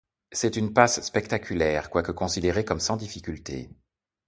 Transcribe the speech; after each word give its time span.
C'est 0.31 0.55
une 0.55 0.73
passe 0.73 0.99
spectaculaire, 1.01 1.91
quoique 1.91 2.11
considérée 2.11 2.65
comme 2.65 2.79
sans 2.79 2.97
difficulté. 2.97 3.69